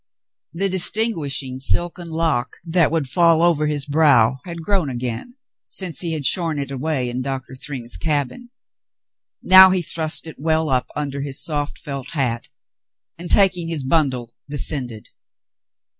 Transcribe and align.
The 0.53 0.67
distinguishing 0.67 1.59
silken 1.59 2.09
lock 2.09 2.57
that 2.65 2.89
would 2.89 3.07
fall 3.07 3.43
over 3.43 3.67
his 3.67 3.85
brow 3.85 4.39
had 4.45 4.63
grown 4.63 4.89
again, 4.89 5.35
since 5.63 5.99
he 6.01 6.13
had 6.13 6.25
shorn 6.25 6.57
it 6.57 6.71
away 6.71 7.07
in 7.07 7.21
Doctor 7.21 7.53
Thryng's 7.53 7.97
cabin. 7.97 8.49
Now 9.43 9.69
he 9.69 9.83
thrust 9.83 10.25
it 10.25 10.39
well 10.39 10.69
up 10.71 10.87
under 10.95 11.21
his 11.21 11.39
soft 11.39 11.77
felt 11.77 12.09
hat, 12.15 12.49
and, 13.19 13.29
taking 13.29 13.67
his 13.67 13.83
bundle, 13.83 14.31
descended. 14.49 15.09